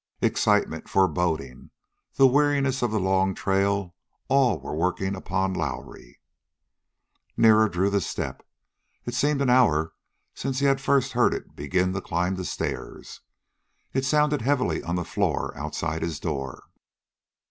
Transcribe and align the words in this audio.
Excitement, 0.19 0.89
foreboding, 0.89 1.69
the 2.15 2.25
weariness 2.25 2.81
of 2.81 2.89
the 2.89 2.99
long 2.99 3.35
trail 3.35 3.93
all 4.29 4.59
were 4.59 4.73
working 4.73 5.13
upon 5.15 5.53
Lowrie. 5.53 6.19
Nearer 7.37 7.69
drew 7.69 7.91
the 7.91 8.01
step. 8.01 8.41
It 9.05 9.13
seemed 9.13 9.43
an 9.43 9.51
hour 9.51 9.93
since 10.33 10.57
he 10.57 10.65
had 10.65 10.81
first 10.81 11.11
heard 11.11 11.35
it 11.35 11.55
begin 11.55 11.93
to 11.93 12.01
climb 12.01 12.33
the 12.33 12.45
stairs. 12.45 13.21
It 13.93 14.03
sounded 14.03 14.41
heavily 14.41 14.81
on 14.81 14.95
the 14.95 15.05
floor 15.05 15.55
outside 15.55 16.01
his 16.01 16.19
door. 16.19 16.63